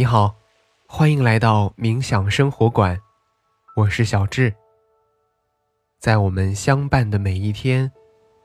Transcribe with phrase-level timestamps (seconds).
[0.00, 0.34] 你好，
[0.86, 2.98] 欢迎来到冥想生活馆，
[3.76, 4.54] 我是小智。
[5.98, 7.92] 在我们相伴的每一天，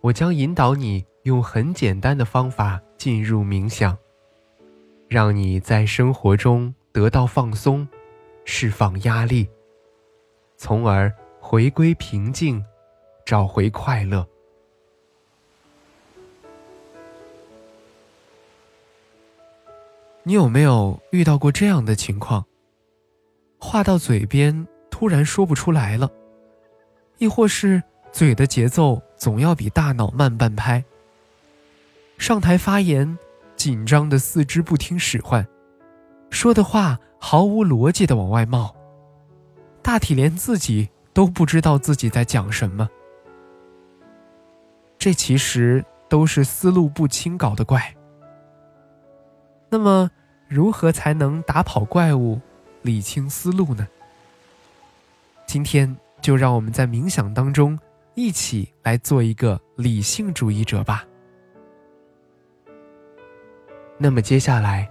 [0.00, 3.98] 我将引导你用很简单的方法进入冥想，
[5.08, 7.88] 让你在生活中得到放松，
[8.44, 9.50] 释放压力，
[10.56, 12.64] 从而回归平静，
[13.26, 14.24] 找回快乐。
[20.22, 22.44] 你有没有遇到过这样的情况？
[23.58, 26.10] 话到嘴边突然说不出来了，
[27.18, 30.84] 亦或是嘴的节奏总要比大脑慢半拍。
[32.18, 33.18] 上台发言，
[33.56, 35.46] 紧张的四肢不听使唤，
[36.30, 38.74] 说的话毫无逻辑的往外冒，
[39.82, 42.88] 大体连自己都不知道自己在讲什么。
[44.98, 47.94] 这其实都是思路不清搞的怪。
[49.72, 50.10] 那么，
[50.48, 52.40] 如何才能打跑怪物、
[52.82, 53.86] 理清思路呢？
[55.46, 57.78] 今天就让我们在冥想当中
[58.16, 61.04] 一起来做一个理性主义者吧。
[63.96, 64.90] 那么接下来，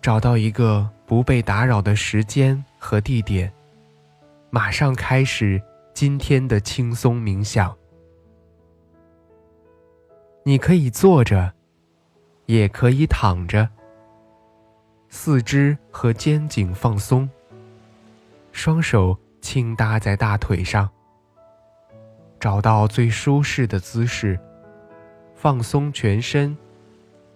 [0.00, 3.52] 找到一个不被打扰的时间和地点，
[4.50, 5.62] 马上开始
[5.94, 7.72] 今天的轻松冥想。
[10.44, 11.52] 你可以坐着，
[12.46, 13.68] 也可以躺着。
[15.14, 17.28] 四肢和肩颈放松，
[18.50, 20.88] 双手轻搭在大腿上，
[22.40, 24.40] 找到最舒适的姿势，
[25.34, 26.56] 放松全身，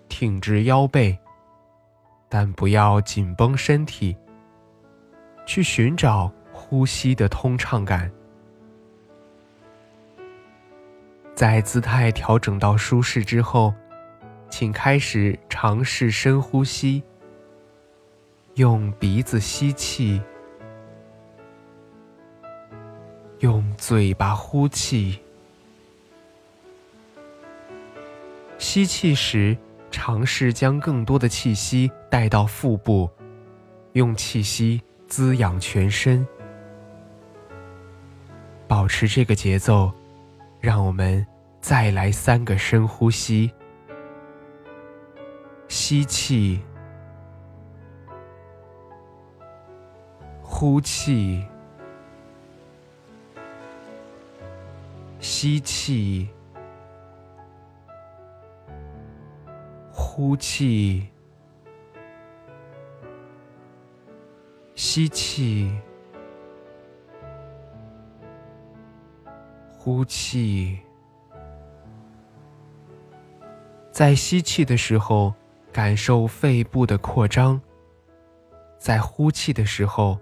[0.08, 1.16] 挺直腰背，
[2.30, 4.16] 但不要紧绷身体。
[5.44, 8.10] 去寻找呼吸的通畅感，
[11.34, 13.72] 在姿态调整到舒适之后，
[14.48, 17.04] 请开始尝试深呼吸。
[18.56, 20.18] 用鼻子吸气，
[23.40, 25.20] 用嘴巴呼气。
[28.56, 29.54] 吸气时，
[29.90, 33.10] 尝试将更多的气息带到腹部，
[33.92, 36.26] 用气息滋养全身。
[38.66, 39.92] 保持这个节奏，
[40.60, 41.26] 让我们
[41.60, 43.52] 再来三个深呼吸。
[45.68, 46.58] 吸气。
[50.58, 51.44] 呼气，
[55.20, 56.26] 吸气，
[59.92, 61.06] 呼气，
[64.74, 65.70] 吸气，
[69.76, 70.78] 呼气。
[73.92, 75.34] 在吸气的时候，
[75.70, 77.60] 感受肺部的扩张；
[78.78, 80.18] 在呼气的时候，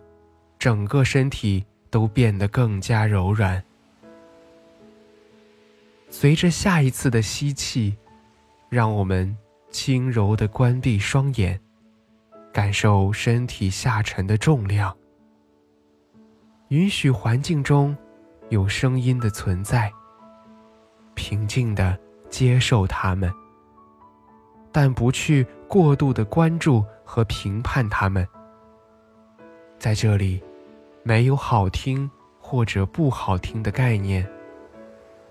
[0.65, 3.63] 整个身体都变得更加柔软。
[6.09, 7.95] 随着下一次的吸气，
[8.71, 9.37] 让我们
[9.71, 11.61] 轻柔地关闭双眼，
[12.51, 14.97] 感受身体下沉的重量。
[16.69, 17.95] 允许环境中
[18.49, 19.93] 有声音的存在，
[21.15, 21.99] 平静地
[22.31, 23.31] 接受它们，
[24.73, 28.27] 但不去过度的关注和评判它们。
[29.79, 30.43] 在这里。
[31.07, 32.11] 没有好听
[32.41, 34.27] 或者不好听的概念，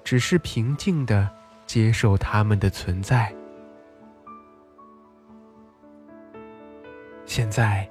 [0.03, 1.27] 只是平静的
[1.65, 3.33] 接受它们的存在。
[7.25, 7.89] 现在，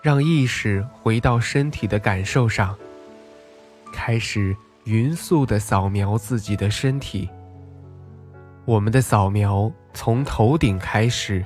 [0.00, 2.74] 让意识回到身体的感受上，
[3.92, 7.28] 开始匀速的扫描自己的身体。
[8.64, 11.44] 我们的扫描从头顶开始，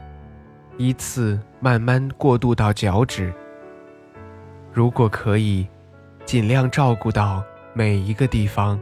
[0.77, 3.35] 依次慢慢过渡到脚趾。
[4.73, 5.67] 如果可以，
[6.25, 7.43] 尽量照顾到
[7.73, 8.79] 每一个地方。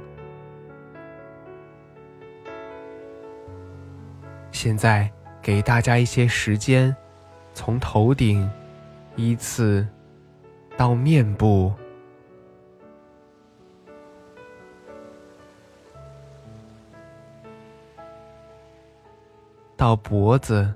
[4.51, 5.11] 现在
[5.41, 6.95] 给大家一些时间，
[7.55, 8.51] 从头顶
[9.15, 9.87] 依次
[10.77, 11.73] 到面部，
[19.77, 20.75] 到脖子。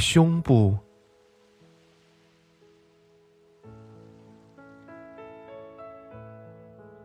[0.00, 0.76] 胸部，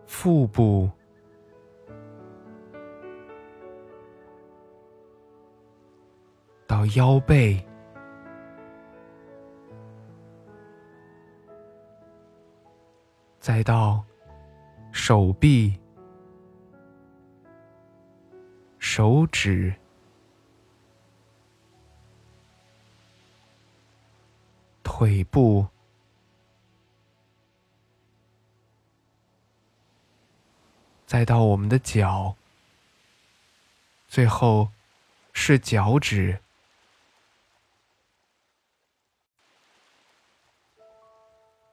[0.07, 0.89] 腹部，
[6.65, 7.62] 到腰背，
[13.39, 14.03] 再到
[14.94, 15.77] 手臂、
[18.80, 19.71] 手指、
[24.97, 25.68] 腿部，
[31.06, 32.38] 再到我们的脚，
[34.07, 34.69] 最后
[35.33, 36.39] 是脚趾。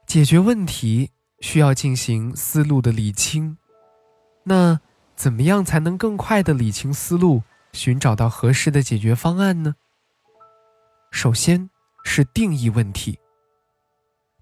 [0.04, 3.56] 解决问题需要进行思路的理清，
[4.42, 4.80] 那
[5.14, 9.76] 怎么样才能更快的理清思路，寻找到合适的解决方案呢？
[11.12, 11.70] 首先
[12.04, 13.18] 是定义问题，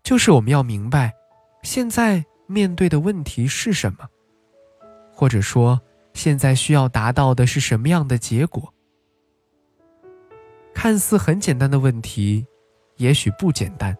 [0.02, 1.14] 就是我们要明白
[1.62, 4.08] 现在面对的问题是什么，
[5.12, 5.80] 或者说
[6.14, 8.72] 现在需要达到的是什么样的结果。
[10.72, 12.46] 看似很简单的问题，
[12.96, 13.96] 也许不简单。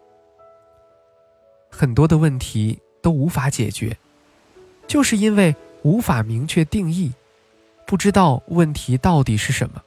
[1.69, 3.95] 很多的问题都无法解决，
[4.87, 7.13] 就是因为无法明确定义，
[7.85, 9.81] 不知道问题到底是什么，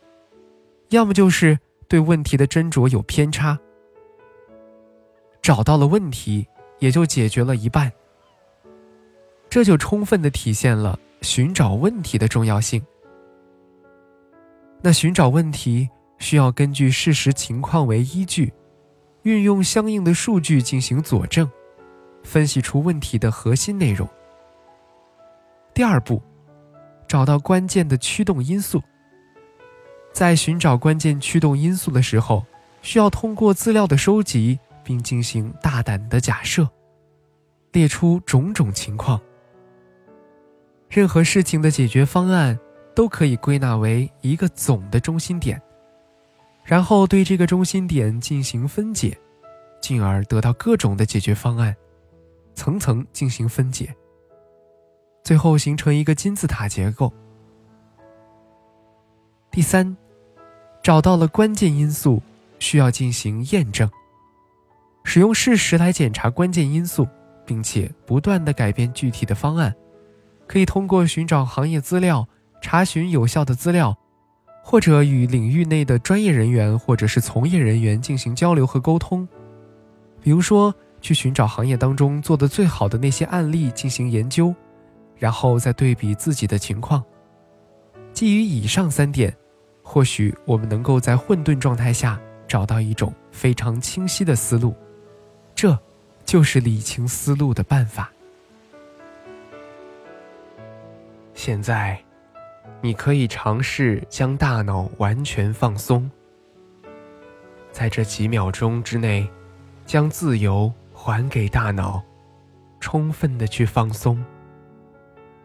[0.91, 1.59] 要么就是
[1.95, 3.57] 对问题的斟酌有偏差。
[5.41, 6.45] 找到了问题，
[6.81, 7.89] 也就解决了一半。
[9.49, 12.85] 这就充分的体现了寻找问题的重要性。
[14.83, 15.89] 那寻找问题
[16.19, 18.53] 需要根据事实情况为依据，
[19.23, 21.49] 运用相应的数据进行佐证。
[22.25, 24.09] 分析出问题的核心内容。
[25.73, 26.21] 第二步，
[27.07, 28.83] 找到关键的驱动因素。
[30.15, 32.47] 在寻找关键驱动因素的时候，
[32.83, 36.69] 需要通过资料的收集，并进行大胆的假设，
[37.73, 39.21] 列出种种情况。
[40.89, 42.57] 任何事情的解决方案
[42.95, 45.61] 都可以归纳为一个总的中心点，
[46.63, 49.19] 然后对这个中心点进行分解，
[49.81, 51.75] 进而得到各种的解决方案。
[52.55, 53.93] 层层进行分解，
[55.25, 57.13] 最后形成一个金字塔结构。
[59.51, 59.97] 第三，
[60.85, 62.23] 找到了关键因素，
[62.59, 63.91] 需要进行验证，
[65.03, 67.09] 使用事实来检查关键因素，
[67.47, 69.75] 并且不断的改变具体的方案。
[70.47, 72.29] 可以通过寻找行业资料、
[72.61, 73.97] 查询有效的资料，
[74.63, 79.27] 或者与领域内的专业人员或者是从业人员进行交流和沟通，
[80.21, 80.73] 比如说。
[81.01, 84.55] 去寻找行业当中做的最好的那些案例进行研究，
[85.19, 87.05] 然后再对比自己的情况。
[88.15, 89.37] 基于以上三点，
[89.95, 94.75] 或许我们能够在混沌状态下找到一种非常清晰的思路。
[95.55, 95.79] 这，
[96.25, 98.11] 就是理清思路的办法。
[101.33, 101.97] 现在，
[102.81, 106.11] 你可以尝试将大脑完全放松，
[107.71, 109.31] 在这几秒钟之内，
[109.87, 110.73] 将自由。
[110.93, 112.03] 还给大脑，
[112.81, 114.25] 充分的去放松，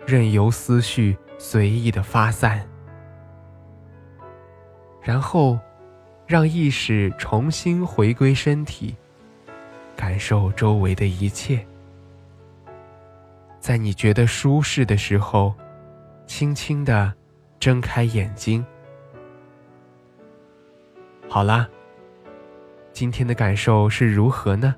[0.08, 2.66] 任由思绪随意的发散，
[5.10, 5.58] 然后
[6.28, 8.96] 让意识重新回归身体，
[9.96, 11.66] 感受周围的一切。
[13.60, 15.52] 在你觉得舒适的时候，
[16.28, 17.12] 轻轻的
[17.60, 18.64] 睁开眼睛。
[21.28, 21.68] 好啦，
[22.94, 24.76] 今天的感受是如何呢？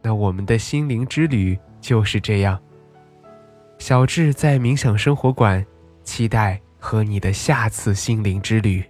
[0.00, 2.58] 那我们的心灵之旅就是这样。
[3.76, 5.62] 小智在冥想生活馆，
[6.02, 8.82] 期待和你的下次心灵之旅。